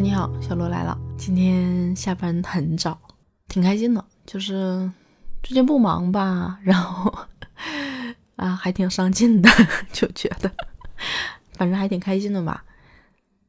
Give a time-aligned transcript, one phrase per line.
[0.00, 0.98] 你好，小罗来了。
[1.18, 2.98] 今天下班很早，
[3.48, 4.02] 挺开心的。
[4.24, 4.90] 就是
[5.42, 7.14] 最近不忙吧， 然后
[8.36, 9.50] 啊还挺上进的，
[9.92, 10.50] 就觉得
[11.52, 12.64] 反正还挺开心的吧。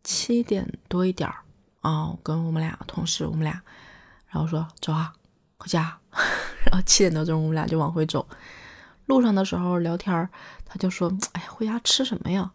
[0.04, 1.36] 七点多一点儿
[1.80, 3.62] 啊，跟我们俩同事，我们俩，
[4.28, 5.14] 然后说走啊，
[5.58, 5.98] 回家。
[6.70, 8.28] 然后七点多钟，我们俩就往回走。
[9.06, 10.30] 路上的时候聊天，
[10.66, 12.52] 他就说：“哎呀，回家吃什么呀？”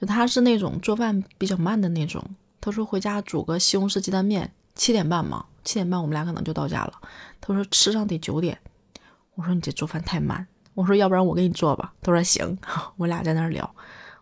[0.00, 2.24] 就他是那种做饭比较慢的那种。
[2.64, 6.92] 他说回家煮个西红柿鸡蛋面，七点半嘛，七点半我们俩可能就到家了。
[7.40, 8.56] 他说吃上得九点。
[9.34, 10.46] 我说你这做饭太慢。
[10.74, 11.92] 我说要不然我给你做吧。
[12.00, 12.56] 他说行。
[12.96, 13.68] 我俩在那儿聊。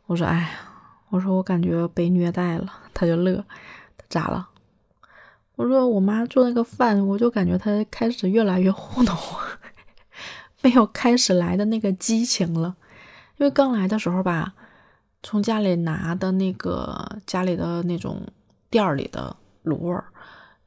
[0.06, 0.50] 我说哎呀，
[1.10, 2.72] 我说我感觉被虐待了。
[2.94, 3.44] 他就乐。
[4.08, 4.48] 咋了？
[5.56, 9.40] 我说我妈做那个饭，我就感觉她开始越来越糊弄我，
[10.62, 12.74] 没有开始来的那个激情了。
[13.36, 14.54] 因为刚来的时候吧。
[15.22, 18.26] 从家里拿的那个家里的那种
[18.70, 20.04] 店里的卤味儿、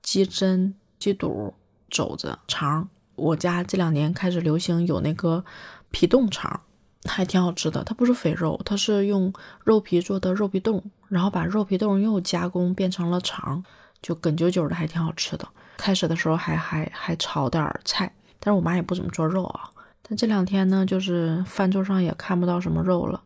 [0.01, 1.53] 鸡胗、鸡肚、
[1.89, 2.87] 肘子、肠。
[3.15, 5.43] 我家这两年开始流行有那个
[5.91, 6.61] 皮冻肠，
[7.05, 7.83] 还挺好吃的。
[7.83, 9.31] 它不是肥肉，它是用
[9.63, 13.63] 肉皮做的肉皮冻，然后把肉皮冻又加工变成了肠，
[14.01, 15.47] 就哏啾啾的，还挺好吃的。
[15.77, 19.69] 开始的时候还还还炒点菜，但是我妈也不怎么做肉啊。
[20.01, 23.21] 但这两天呢，就是饭桌上也看不到什么肉了。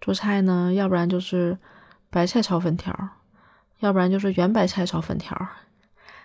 [0.00, 1.58] 做菜呢，要不然就是
[2.10, 2.94] 白菜炒粉条，
[3.80, 5.36] 要不然就是圆白菜炒粉条，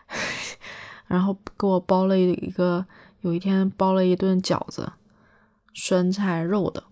[1.08, 2.86] 然后给我包了一个，
[3.22, 4.92] 有一天包了一顿饺子，
[5.74, 6.84] 酸菜肉的，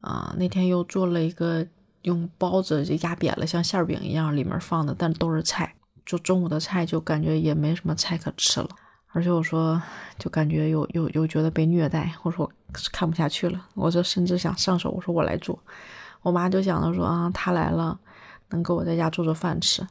[0.00, 1.66] 啊，那天又做了一个
[2.02, 5.74] 用包子就压扁了，像馅饼一样，里面放的，但都是菜。
[6.06, 8.68] 就中午的菜就感觉也没什么菜可吃了，
[9.08, 9.80] 而且我说
[10.18, 12.52] 就感觉又又又觉得被虐待，我说我
[12.90, 15.58] 看不下去了，我就甚至想上手，我说我来做。
[16.28, 17.98] 我妈就想着说啊，他来了，
[18.50, 19.86] 能给我在家做做饭吃。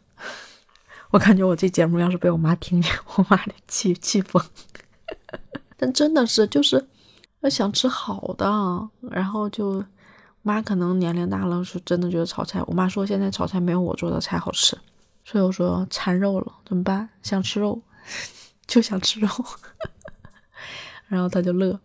[1.09, 4.43] 我感觉我这节目要是被我妈听见，我妈得气气疯。
[5.75, 6.85] 但真的是，就是
[7.49, 8.45] 想吃好的，
[9.09, 9.83] 然后就
[10.43, 12.61] 妈可能年龄大了，是真的觉得炒菜。
[12.67, 14.77] 我妈说现在炒菜没有我做的菜好吃，
[15.25, 17.09] 所以我说馋肉了怎么办？
[17.23, 17.81] 想吃肉，
[18.67, 19.27] 就想吃肉。
[21.07, 21.79] 然后他就乐，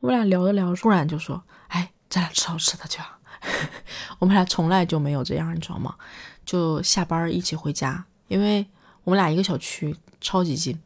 [0.00, 3.17] 我们俩聊着聊着，突然就说：“哎，咱俩吃好吃的去啊。”
[4.18, 5.94] 我们俩从来就没有这样，你知道吗？
[6.44, 8.66] 就下班一起回家，因为
[9.04, 10.78] 我们俩一个小区，超级近，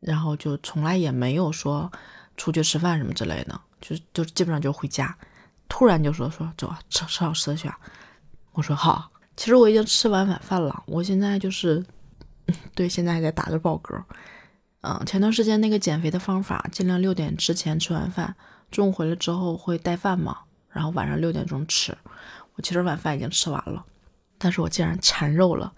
[0.00, 1.90] 然后就从来也没有说
[2.36, 5.16] 出去吃饭什么之类的，就就基本上就回家。
[5.68, 7.78] 突然就说说走啊，吃吃好吃的去啊！
[8.52, 9.10] 我说好。
[9.36, 11.84] 其实我已经吃完晚饭了，我现在就是
[12.74, 14.02] 对，现在还在打着饱嗝。
[14.80, 18.34] 嗯，前段时间那个减肥的方法，尽量六点之前吃完饭，
[18.70, 20.38] 中午回来之后会带饭嘛。
[20.70, 21.96] 然后晚上六点钟吃，
[22.54, 23.84] 我其实晚饭已经吃完了，
[24.36, 25.72] 但是我竟然馋肉了。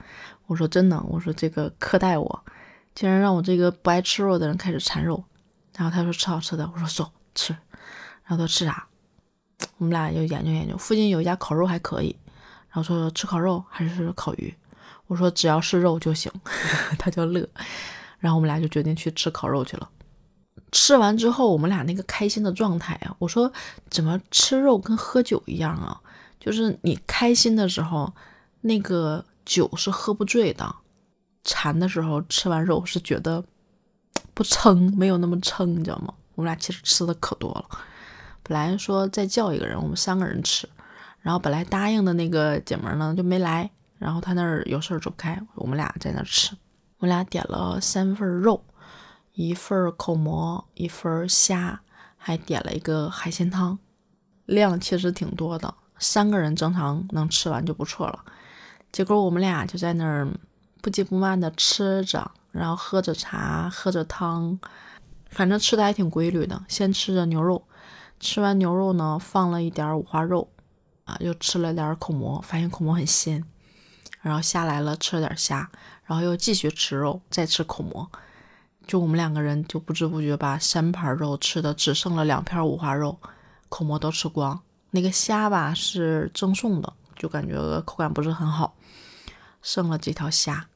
[0.46, 2.44] 我说真的，我说这个苛待我，
[2.94, 5.22] 竟然让我这个不爱吃肉的人开始馋肉。
[5.76, 7.52] 然后他说吃好吃的，我说走吃。
[8.24, 8.86] 然后他说吃啥？
[9.78, 12.14] 我们俩就研究研究，附近有一家烤肉还可以。
[12.68, 14.54] 然后说吃烤肉还是烤鱼？
[15.06, 16.30] 我说只要是肉就行。
[16.98, 17.48] 他就乐。
[18.18, 19.88] 然后我们俩就决定去吃烤肉去了。
[20.72, 23.52] 吃完之后，我们俩那个开心的状态啊，我说
[23.88, 26.00] 怎么吃肉跟喝酒一样啊？
[26.38, 28.12] 就是你开心的时候，
[28.60, 30.64] 那个酒是喝不醉的；
[31.44, 33.44] 馋的时候，吃完肉是觉得
[34.32, 36.14] 不撑，没有那么撑，你知道吗？
[36.36, 37.78] 我们俩其实吃的可多了。
[38.42, 40.68] 本来说再叫一个人，我们三个人吃，
[41.20, 46.56] 然后本来答应的那个姐们呢就没来，然后她那儿有事儿走不开，我们俩在那吃。
[46.98, 48.62] 我俩点了三份肉。
[49.34, 51.80] 一份口蘑，一份虾，
[52.16, 53.78] 还点了一个海鲜汤，
[54.46, 58.24] 量其实挺多的，三个人正常能吃完就不错了。
[58.92, 60.28] 结果我们俩就在那儿
[60.82, 64.58] 不急不慢的吃着，然后喝着茶，喝着汤，
[65.28, 66.64] 反正吃的还挺规律的。
[66.66, 67.62] 先吃着牛肉，
[68.18, 70.50] 吃完牛肉呢，放了一点五花肉，
[71.04, 73.44] 啊，又吃了点口蘑，发现口蘑很鲜，
[74.20, 75.70] 然后下来了，吃了点虾，
[76.04, 78.10] 然后又继续吃肉，再吃口蘑。
[78.86, 83.18] 就我们两个人就不知不觉把三盘肉吃的只剩了两片五花肉，
[83.68, 84.60] 口蘑都吃光。
[84.90, 88.74] 那个虾吧是赠送的，就感觉口感不是很好，
[89.62, 90.66] 剩了几条虾，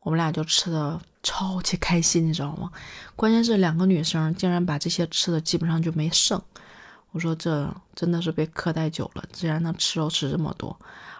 [0.00, 2.72] 我们俩就吃的超级开心，你知道吗？
[3.14, 6.42] 关键是两个女生竟然把这些吃的基本上就没剩。
[7.12, 10.76] 我说这真的是被苛待久了，竟然能吃肉吃这么多，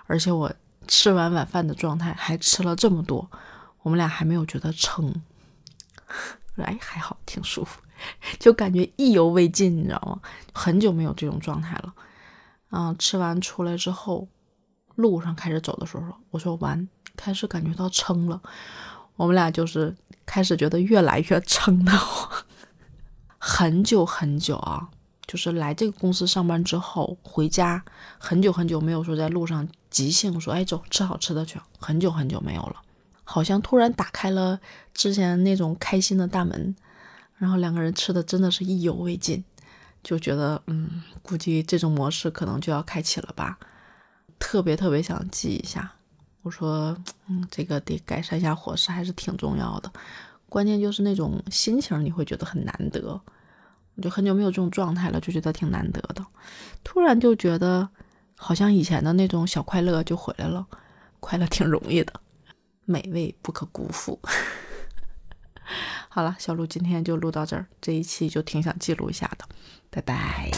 [0.06, 0.52] 而且我
[0.88, 3.30] 吃完晚饭的状态还吃了这么多，
[3.82, 5.14] 我们俩还没有觉得撑。
[6.62, 7.80] 哎，还好，挺舒服，
[8.38, 10.20] 就感觉意犹未尽，你知道吗？
[10.52, 11.94] 很久没有这种状态了。
[12.70, 14.28] 嗯，吃完出来之后，
[14.94, 18.40] 路上开始走的时候，我说完，开始感觉到撑了。
[19.16, 19.94] 我们俩就是
[20.26, 22.44] 开始觉得越来越撑得慌。
[23.38, 24.88] 很久很久啊，
[25.26, 27.84] 就是来这个公司上班之后回家，
[28.18, 32.76] 很久很久没有说在路上即兴说，哎，走吃好吃的去，很久很久没有了。
[33.24, 34.60] 好像突然打开了
[34.92, 36.76] 之前那种开心的大门，
[37.36, 39.42] 然后两个人吃的真的是意犹未尽，
[40.02, 43.58] 就觉得嗯，估计这种模式可能就要开启了吧。
[44.38, 45.90] 特别特别想记一下，
[46.42, 46.96] 我说
[47.28, 49.90] 嗯，这个得改善一下伙食还是挺重要的。
[50.48, 53.20] 关键就是那种心情，你会觉得很难得。
[53.96, 56.24] 我就很久没有这种状态了，就觉得挺难得的。
[56.82, 57.88] 突然就觉得，
[58.36, 60.66] 好像以前的那种小快乐就回来了。
[61.20, 62.12] 快乐挺容易的，
[62.84, 64.20] 美味不可辜负。
[66.08, 69.48] 好了，小鹿今天就录到这儿，这一期就挺想记录一下的。
[69.90, 70.50] 拜拜。